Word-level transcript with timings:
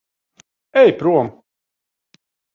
Ej 0.71 0.89
prom. 1.03 1.27